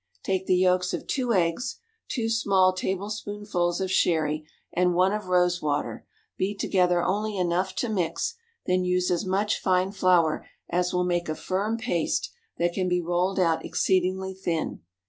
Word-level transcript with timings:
Take 0.23 0.47
the 0.47 0.55
yolks 0.55 0.95
of 0.95 1.05
two 1.05 1.31
eggs, 1.31 1.77
two 2.07 2.27
small 2.27 2.73
tablespoonfuls 2.73 3.79
of 3.79 3.91
sherry, 3.91 4.47
and 4.73 4.95
one 4.95 5.13
of 5.13 5.27
rose 5.27 5.61
water, 5.61 6.07
beat 6.37 6.57
together 6.57 7.03
only 7.03 7.37
enough 7.37 7.75
to 7.75 7.87
mix, 7.87 8.33
then 8.65 8.83
use 8.83 9.11
as 9.11 9.27
much 9.27 9.59
fine 9.59 9.91
flour 9.91 10.47
as 10.67 10.91
will 10.91 11.03
make 11.05 11.29
a 11.29 11.35
firm 11.35 11.77
paste 11.77 12.31
that 12.57 12.73
can 12.73 12.89
be 12.89 12.99
rolled 12.99 13.39
out 13.39 13.63
exceedingly 13.63 14.33
thin. 14.33 14.81